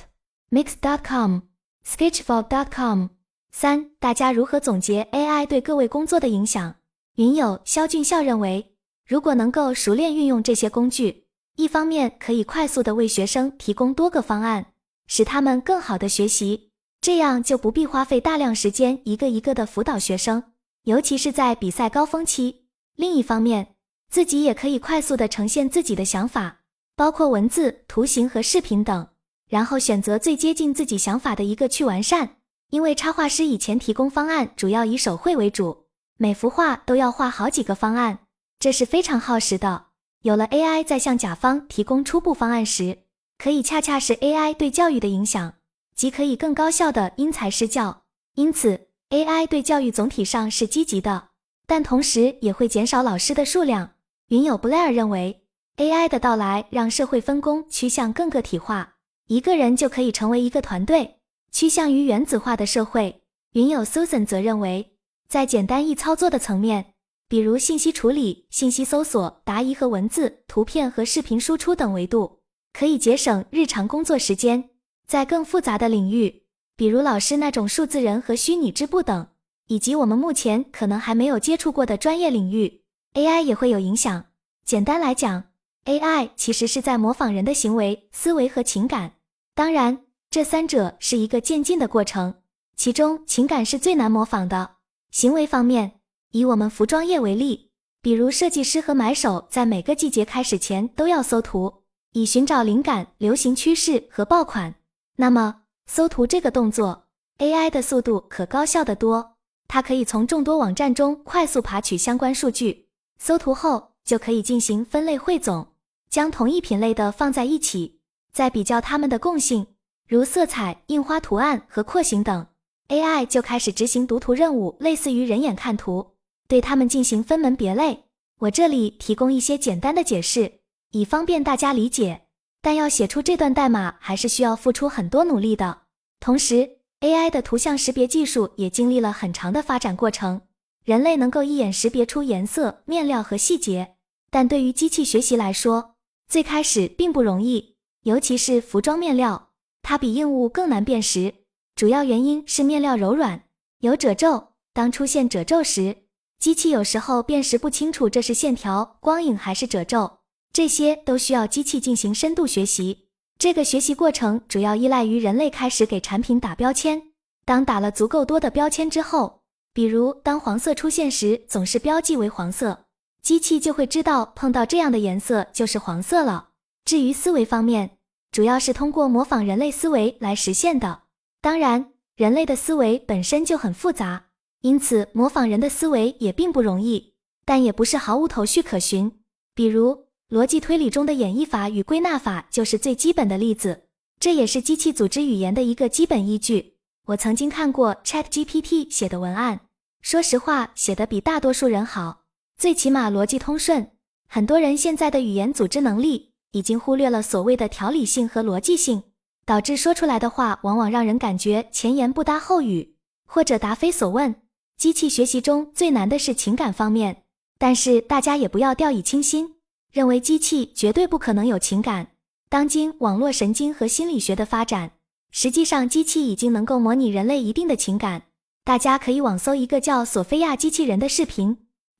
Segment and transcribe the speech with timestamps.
[0.51, 1.39] Mix.com、
[1.83, 3.07] Sketchfab.com。
[3.51, 6.75] 三、大家如何总结 AI 对各位工作的影响？
[7.15, 8.75] 云友肖俊孝认为，
[9.07, 11.25] 如果能够熟练运用这些工具，
[11.55, 14.73] 一方面可以快速的为学生提供多个方案，
[15.07, 16.69] 使他们更好的学习，
[17.01, 20.43] 这样就不必花费大量时间一个一个的辅导学生，
[20.83, 22.67] 尤其是在比赛高峰期。
[22.95, 23.73] 另一方面，
[24.11, 26.56] 自己也可以快速的呈现自己的想法，
[26.97, 29.07] 包括文字、图形和视频等，
[29.47, 32.37] 然后选择最接近自己想法的一个去完善。
[32.71, 35.85] 因为插画师以前提供方案主要以手绘为主，
[36.17, 38.21] 每幅画都要画好几个方案，
[38.57, 39.85] 这是非常耗时的。
[40.23, 43.03] 有了 AI 在向甲方提供初步方案时，
[43.37, 45.53] 可以恰恰是 AI 对教育的影响，
[45.95, 48.05] 即可以更高效的因材施教。
[48.33, 51.27] 因此，AI 对教育总体上是积极的，
[51.67, 53.91] 但同时也会减少老师的数量。
[54.29, 55.43] 云友布莱尔认为
[55.77, 58.95] ，AI 的到来让社会分工趋向更个体化，
[59.27, 61.15] 一个人就可以成为一个团队。
[61.51, 64.97] 趋向于原子化的社会，云友 Susan 则认为，
[65.27, 66.93] 在简单易操作的层面，
[67.27, 72.41] 比如信息处理、信息搜索、答疑和文字、图片和视频输出等维度，
[72.73, 74.71] 可以节省日常工作时间。
[75.07, 76.43] 在更复杂的领域，
[76.75, 79.27] 比如老师那种数字人和虚拟织布等，
[79.67, 82.81] 以及我们目前可能还没有接触过的专业领域
[83.13, 84.25] ，AI 也会有影响。
[84.65, 85.45] 简单来讲
[85.87, 89.13] ，AI 其实是在模仿人的行为、思维和情感。
[89.55, 90.03] 当然。
[90.29, 92.35] 这三者是一个渐进的过程，
[92.75, 94.71] 其中情感是最难模仿的。
[95.09, 96.01] 行为方面，
[96.31, 101.73] 以我们服装业为例，比如设计师和买手在每个季节开始前都要搜图，
[102.11, 104.75] 以寻找灵感、流行趋势和爆款。
[105.15, 107.05] 那么，搜图这个动作
[107.37, 109.37] ，AI 的速度可高效得多。
[109.69, 115.65] 它可以从众多网站中快速爬取相关数据，搜图后就可以进行分类汇总，
[116.09, 117.99] 将同一品类的放在一起，
[118.31, 119.67] 再比较它们的共性。
[120.07, 122.47] 如色彩、印花图案和廓形等
[122.87, 126.13] ，AI 就开始执行读图任务，类似于人眼看图，
[126.47, 128.05] 对它们进行分门别类。
[128.39, 130.59] 我这里提供一些简单的解释，
[130.91, 132.21] 以方便大家理解。
[132.61, 135.81] 但要写出这段代码，还是需要付出很多努力的。
[136.19, 140.41] 同时，AI 的图像识别技术也经历了很长的发展过程。
[140.85, 143.95] 人类能够一眼识别出颜色、面料和细节，
[144.29, 145.96] 但对于机器学习来说，
[146.27, 149.49] 最开始并不容易，尤其是服装面料。
[149.81, 151.33] 它比硬物更难辨识，
[151.75, 153.43] 主要原因是面料柔软，
[153.79, 154.49] 有褶皱。
[154.73, 155.95] 当出现褶皱时，
[156.39, 160.19] 机器有时候辨识不清楚这是线条、光影还是褶皱，
[160.51, 163.07] 这些都需要机器进行深度学习。
[163.39, 167.01] 这个学习过程主要依赖于人类开始给产品打标签。
[167.45, 172.86] 当打了足够多的标签之后，比如当黄色出现时总是标记为黄色，
[173.27, 176.51] 机器就会知道碰到这样的颜色就是黄色了。
[176.85, 177.97] 至于思维方面，
[178.31, 181.01] 主要是通过模仿人类思维来实现的。
[181.41, 184.27] 当然，人类的思维本身就很复杂，
[184.61, 189.11] 因此模仿人的思维也并不容易，但也不是毫无头绪可循。
[189.53, 193.87] 比如，逻辑推理中的演绎法与归纳法就是最基本的例子，
[194.21, 196.77] 这也是机器组织语言的一个基本依据。
[197.07, 199.59] 我曾经看过 ChatGPT 写的文案，
[200.01, 202.21] 说实话，写的比大多数人好，
[202.57, 203.91] 最起码逻辑通顺。
[204.27, 206.33] 很多人现在的语言组织能力。
[206.51, 209.03] 已经忽略了所谓的条理性和逻辑性，
[209.45, 212.95] 导致说出来的话往往让人感觉前言不搭后语，
[213.27, 214.33] 或者答非所问。
[214.77, 217.23] 机器学习中最难的是情感方面，
[217.59, 219.55] 但是大家也不要掉以轻心，
[219.91, 222.07] 认为机器绝对不可能有情感。
[222.49, 224.93] 当今网络神经和心理学的发展，
[225.29, 228.23] 实际上机器已经能够模拟人类一定的情感。
[228.63, 231.57] 大家可以网搜一个叫索菲亚机器人的视频，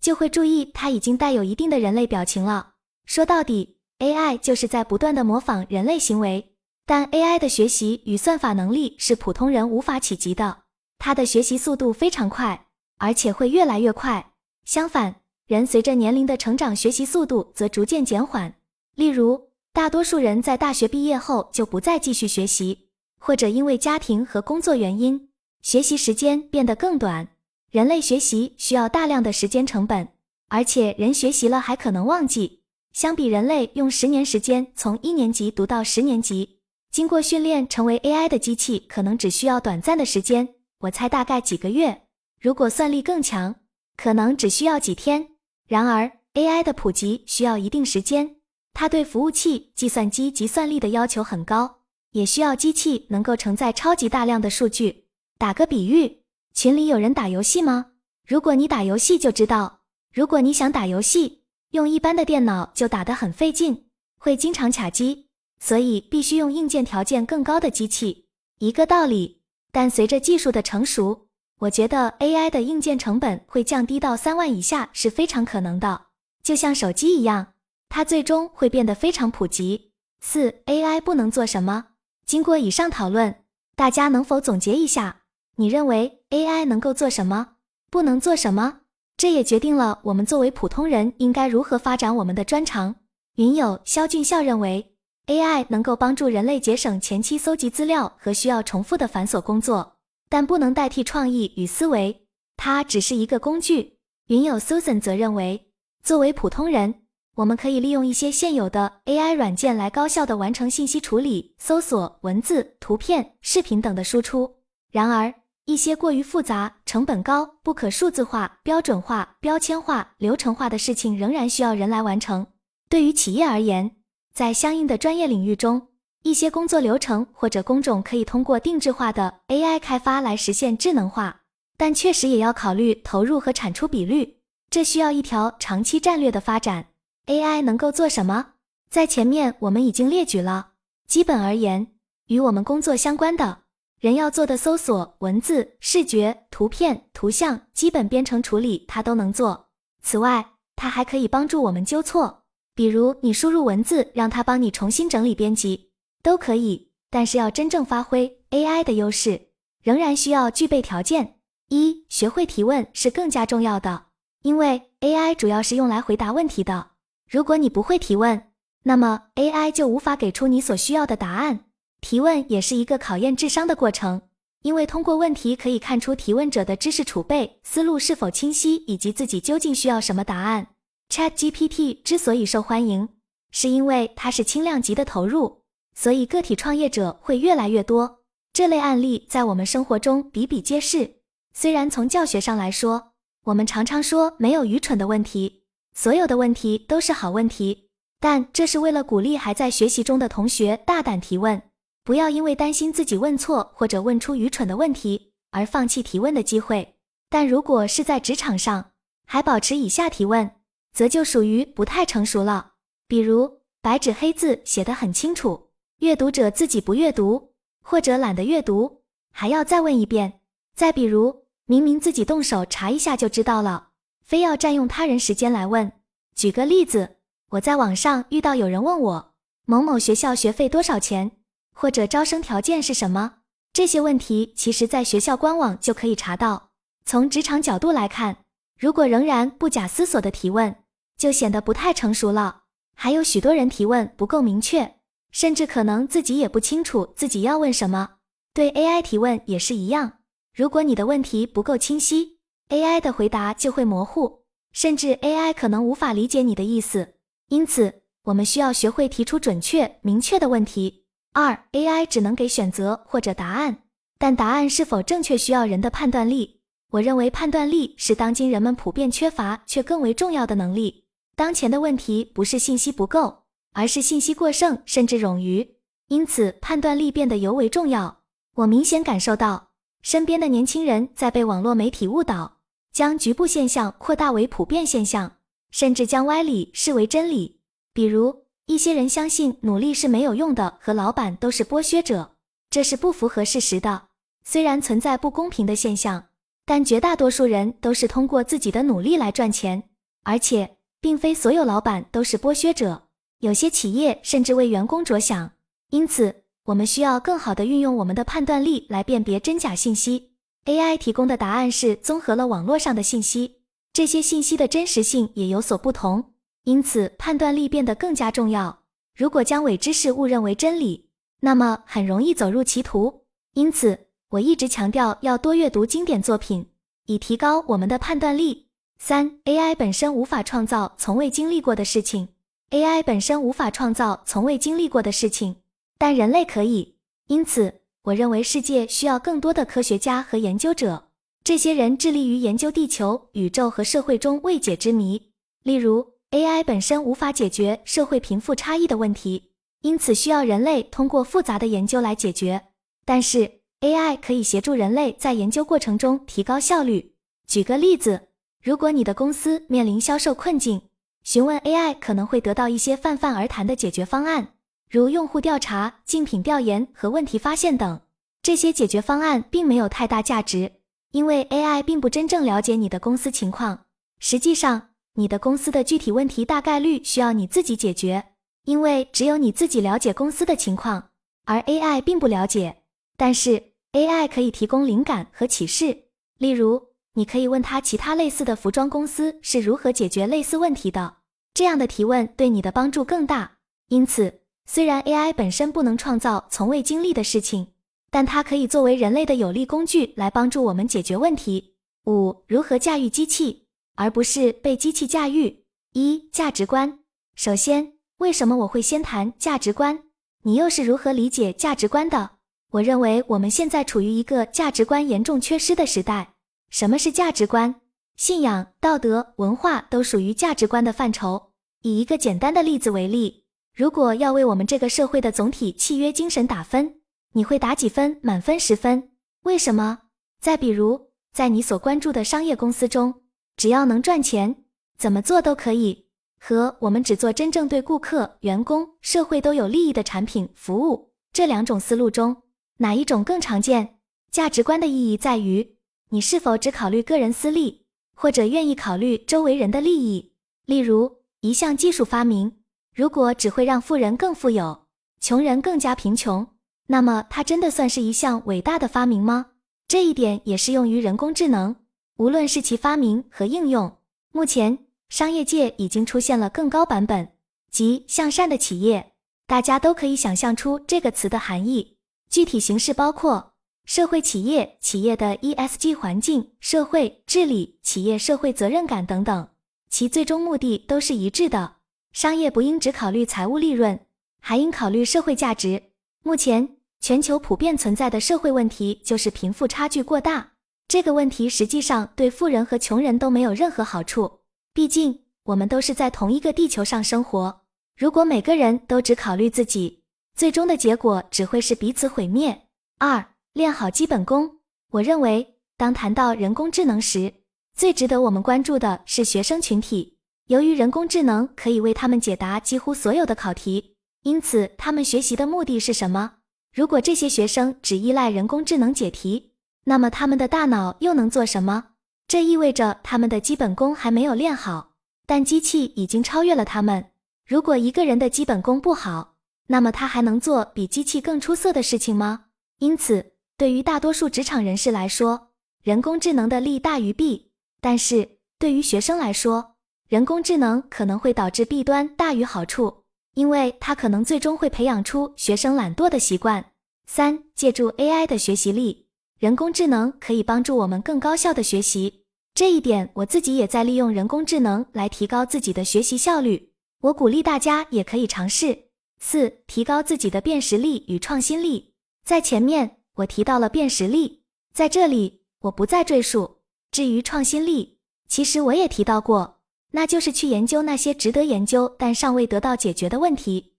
[0.08, 2.76] 就会注意它已经带有一定的人类表情了。
[3.06, 3.76] 说到底。
[4.00, 6.54] AI 就是在不断的模仿人类行为，
[6.86, 10.60] 但 AI 的学习与算法能力是普通人无法企及的。
[10.98, 12.68] 它的学习速度非常快，
[13.00, 14.34] 而且会越来越快。
[14.64, 15.16] 相反，
[15.48, 18.54] 人随着年龄的成长，学习速度则逐渐减缓。
[18.96, 25.30] 例如，大多数人在大学毕业后就不再继续学习，或者因为家庭和工作原因，
[25.64, 27.28] 学习时间变得更短。
[27.70, 30.08] 人类学习需要大量的时间成本，
[30.48, 32.62] 而且人学习了还可能忘记。
[32.94, 36.60] 相比人类用十年时间从一年级读到十年级，
[36.90, 42.04] 经过训练成为 AI 的机器可能只需要短暂的时间，我猜大概几个月。
[42.40, 43.56] 如果算力更强，
[43.98, 45.32] 可能只需要几天。
[45.68, 48.38] 然而，AI 的普及需要一定时间，
[48.74, 51.80] 它对服务器、计算机及算力的要求很高，
[52.14, 55.08] 也需要机器能够承载超级大量的数据。
[55.38, 56.24] 打个比喻，
[56.58, 57.92] 群里有人打游戏吗？
[58.26, 63.86] 如果你打游戏就知道，如果你想打游戏，用一般的电脑就打得很费劲，
[64.18, 65.28] 会经常卡机，
[65.60, 68.26] 所以必须用硬件条件更高的机器。
[68.58, 69.44] 一个道理。
[69.72, 71.28] 但随着技术的成熟，
[71.60, 76.08] 我觉得 AI 的硬件成本会降低到三万以下是非常可能的。
[76.42, 77.54] 就像手机一样，
[77.88, 79.92] 它最终会变得非常普及。
[80.22, 81.90] 四 AI 不能做什么？
[82.26, 83.44] 经过以上讨论，
[83.76, 85.22] 大家能否总结一下？
[85.60, 87.56] 你认为 AI 能够做什么？
[87.90, 88.82] 不能做什么？
[89.18, 92.94] 这也决定了我们作为普通人应该如何发展我们的专长。
[93.38, 94.94] 云友肖俊孝认为
[95.26, 99.98] ，AI 能够帮助人类节省前期搜集资料和需要重复的繁琐工作，
[100.30, 103.98] 但不能代替创意与思维，它只是一个工具。
[104.28, 105.72] 云友 Susan 则认为，
[106.04, 107.02] 作为普通人，
[107.34, 114.58] 我们可以利用一些现有的 AI 软件来高效的完成信息处理、搜索、文字、图片、视频等的输出。
[114.92, 115.34] 然而，
[115.68, 122.48] 一些过于复杂、成本高、不可数字化、标准化、标签化、流程化的事情仍然需要人来完成。
[122.88, 123.98] 对于企业而言，
[124.34, 125.90] 在相应的专业领域中，
[126.24, 131.42] 一些工作流程或者工种可以通过定制化的 AI 开发来实现智能化，
[131.76, 134.38] 但确实也要考虑投入和产出比率，
[134.70, 136.86] 这需要一条长期战略的发展。
[137.26, 138.54] AI 能够做什么？
[138.90, 140.70] 在前面我们已经列举了。
[141.06, 141.88] 基本而言，
[142.28, 143.64] 与我们工作相关的。
[144.08, 149.68] 人要做的搜索、文字、视觉、图片、图像、基本编程处理，它都能做。
[150.02, 155.92] 此外，它还可以帮助我们纠错，比如你输入文字，让它帮你重新整理编辑，
[156.24, 156.90] 都可以。
[157.10, 159.50] 但是要真正发挥 AI 的优势，
[159.84, 164.06] 仍然需要具备条件：一、学会提问是更加重要的，
[164.42, 166.92] 因为 AI 主要是用来回答问题的。
[167.30, 168.52] 如果你不会提问，
[168.84, 171.66] 那么 AI 就无法给出你所需要的答案。
[172.10, 174.22] 提问也是一个考验智商的过程，
[174.64, 180.68] 因为通过问题可以看出提问者的知识储备、思路是否清晰，以及自己究竟需要什么答案。
[181.10, 183.10] ChatGPT 之所以受欢迎，
[183.52, 185.64] 是因为它是轻量级的投入，
[185.96, 188.20] 所以个体创业者会越来越多。
[188.54, 191.16] 这类案例在我们生活中比比皆是。
[191.54, 193.12] 虽然从教学上来说，
[193.44, 197.90] 我们常常说没有愚蠢的问题，所有的问题都是好问题，
[198.22, 201.62] 但这是为了鼓励还在学习中的同学大胆提问。
[202.08, 206.96] 不要因为担心自己问错或者问出愚蠢的问题而放弃提问的机会。
[207.28, 208.92] 但如果是在职场上
[209.26, 210.50] 还保持以下提问，
[210.94, 212.76] 则就属于不太成熟了。
[213.10, 217.52] 比如白纸黑字写得很清楚，阅读者自己不阅读
[217.84, 219.02] 或者懒得阅读，
[219.34, 220.40] 还要再问一遍。
[220.78, 223.90] 再比如明明自己动手查一下就知道了，
[224.24, 225.92] 非要占用他人时间来问。
[226.34, 227.18] 举个例子，
[227.50, 229.34] 我在网上遇到有人问我
[229.66, 231.32] 某某学校学费多少钱。
[231.80, 233.36] 或者招生条件是什么？
[233.72, 236.72] 这些问题其实在学校官网就可以查到。
[237.06, 238.38] 从职场角度来看，
[238.80, 240.76] 如果仍然不假思索的提问，
[241.20, 242.64] 就显得不太成熟了。
[242.96, 244.96] 还有许多人提问不够明确，
[245.30, 248.16] 甚至可能自己也不清楚自己要问什么。
[248.56, 250.14] 对 AI 提问也是一样，
[250.56, 254.42] 如果你的问题不够清晰，AI 的回答就会模糊，
[254.72, 257.14] 甚至 AI 可能无法理解你的意思。
[257.50, 261.04] 因此，我们需要学会提出准确、明确的问题。
[261.40, 263.84] 二 AI 只能给选择或者答案，
[264.18, 266.62] 但答案是否正确需要人的判断力。
[266.90, 271.06] 我认为判断力是当今人们普遍缺乏却更为重要的能力。
[271.36, 275.76] 当前的问题不是信息不够，而是信息过剩甚至冗余，
[276.08, 278.24] 因此判断力变得尤为重要。
[278.56, 279.70] 我明显感受到
[280.02, 282.58] 身边的年轻人在被网络媒体误导，
[282.92, 285.34] 将局部现象扩大为普遍现象，
[285.70, 287.60] 甚至将歪理视为真理，
[287.94, 288.47] 比如。
[288.68, 292.36] 一些人相信努力是没有用的，和老板都是剥削者，
[292.70, 294.08] 这是不符合事实的。
[294.44, 296.26] 虽然存在不公平的现象，
[296.66, 299.84] 但绝大多数人都是通过自己的努力来赚钱，
[300.24, 303.04] 而且并非所有老板都是剥削者，
[303.40, 305.52] 有些企业甚至为员工着想。
[305.92, 310.34] 因此，我们需要更好的运用我们的判断力来辨别真假信息。
[310.66, 313.62] AI 提供的答案是综合了网络上的信息，
[313.94, 316.34] 这些信息的真实性也有所不同。
[316.68, 318.80] 因此，判断力变得更加重要。
[319.16, 321.08] 如果将伪知识误认为真理，
[321.40, 323.22] 那么很容易走入歧途。
[323.54, 323.98] 因此，
[324.32, 326.68] 我一直强调要多阅读经典作品，
[327.06, 328.68] 以提高我们的判断力。
[328.98, 332.28] 三，AI 本身无法创造从未经历过的事情。
[332.72, 335.56] AI 本身无法创造从未经历过的事情，
[335.98, 336.96] 但人类可以。
[337.28, 341.08] 因此，我认为世界需要更多的科学家和研究者。
[341.46, 345.32] 这些人致力于研究地球、宇宙和社会中未解之谜。
[345.64, 352.64] 例如，AI 本身无法解决社会贫富差异的问题，因此需要人类通过复杂的研究来解决。
[353.06, 357.14] 但是，AI 可以协助人类在研究过程中提高效率。
[357.48, 358.28] 举个例子，
[358.62, 360.82] 如果你的公司面临销售困境，
[361.24, 364.54] 询问 AI 可能会得到一些泛泛而谈的解决方案，
[364.90, 368.02] 如用户调查、竞品调研和问题发现等。
[368.42, 370.74] 这些解决方案并没有太大价值。
[371.12, 373.86] 因为 AI 并不真正了解你的公司情况，
[374.20, 378.24] 实际上，你的公司的具体问题大概率需要你自己解决，
[378.66, 381.10] 因为只有你自己了解公司的情况，
[381.46, 382.84] 而 AI 并不了解。
[383.18, 386.06] 但是 AI 可以提供灵感和启示，
[386.38, 391.16] 例如，你可以问他其他类似的服装公司是如何解决类似问题的，
[391.54, 393.58] 这样的提问对你的帮助更大。
[393.90, 397.70] 因此，虽然 AI 本身不能创造从未经历的事情。
[398.10, 401.74] 但它可以作为人类的有力工具来帮助我们解决问题。
[402.06, 403.67] 五、如何驾驭机器，
[403.98, 405.64] 而不是被机器驾驭？
[405.94, 407.00] 一、价值观。
[407.36, 410.04] 首先，为什么我会先谈价值观？
[410.44, 412.30] 你又是如何理解价值观的？
[412.72, 416.36] 我认为我们现在处于一个价值观严重缺失的时代。
[416.70, 417.74] 什么是价值观？
[418.16, 421.52] 信仰、道德、文化都属于价值观的范畴。
[421.82, 427.02] 以一个简单的例子为例，如果要为我们这个社会的总体契约精神打分。
[427.34, 428.20] 你会打几分？
[428.22, 429.10] 满分十分。
[429.44, 430.00] 为什么？
[430.40, 433.14] 再比如，在你所关注的商业公司中，
[433.58, 434.64] 只要能赚钱，
[434.98, 436.06] 怎么做都可以。
[436.40, 442.44] 和我们只做真正对顾客、员工、社会都有利益的产品服务这两种思路中，
[442.78, 443.98] 哪一种更常见？
[444.30, 445.76] 价值观的意义在于，
[446.10, 450.34] 你是否只考虑个人私利，或者愿意考虑周围人的利益。
[450.66, 452.60] 例如，一项技术发明，
[452.94, 454.86] 如果只会让富人更富有，
[455.20, 456.46] 穷人更加贫穷。
[456.86, 459.48] 那么，它真的算是一项伟大的发明吗？
[459.88, 461.76] 这一点也适用于人工智能。
[462.18, 463.98] 无论是其发明和应用，
[464.32, 467.30] 目前商业界已经出现了更高版本，
[467.70, 469.14] 即向善的企业。
[469.46, 471.98] 大家都可以想象出这个词的含义。
[472.30, 473.54] 具体形式包括
[473.86, 479.48] 社会企业、企业的 ESG 环境、社会治理、企业社会责任感等等。
[479.90, 481.76] 其最终目的都是一致的：
[482.12, 484.00] 商业不应只考虑财务利润，
[484.40, 485.84] 还应考虑社会价值。
[486.24, 486.78] 目前。
[487.00, 490.54] 全球普遍存在的社会问题就是贫富差距过大。
[490.88, 494.40] 这个问题实际上对富人和穷人都没有任何好处。
[494.74, 497.62] 毕竟我们都是在同一个地球上生活。
[497.98, 500.04] 如果每个人都只考虑自己，
[500.36, 502.68] 最终的结果只会是彼此毁灭。
[503.00, 504.60] 二、练好基本功。
[504.92, 507.34] 我认为，当谈到人工智能时，
[507.76, 510.18] 最值得我们关注的是学生群体。
[510.48, 516.36] 由于人工智能可以为他们解答几乎所有的考题，因此他们学习的目的是什么？
[516.74, 519.52] 如果这些学生只依赖人工智能解题，
[519.90, 521.82] 那么他们的大脑又能做什么？
[522.28, 524.92] 这意味着他们的基本功还没有练好，
[525.26, 527.12] 但机器已经超越了他们。
[527.46, 529.36] 如果一个人的基本功不好，
[529.68, 532.48] 那么他还能做比机器更出色的事情吗？
[532.80, 539.76] 因此，对于大多数职场人士来说，人工智能的利大于弊；但是对于学生来说，
[540.10, 543.06] 人工智能可能会导致弊端大于好处。
[543.36, 546.66] 因为它可能最终会培养出学生懒惰的习惯。
[547.06, 549.07] 三、借助 AI 的学习力，
[549.40, 552.24] 人工智能可以帮助我们更高效的学习。
[552.56, 556.72] 这一点我自己也在利用人工智能来提高自己的学习效率。
[557.02, 558.86] 我鼓励大家也可以尝试。
[559.20, 561.94] 四、提高自己的辨识力与创新力。
[562.24, 564.42] 在前面我提到了辨识力，
[564.74, 566.58] 在这里我不再赘述。
[566.90, 569.60] 至于创新力，其实我也提到过。
[569.92, 573.74] 那就是去研究那些值得研究但尚未得到解决的问题。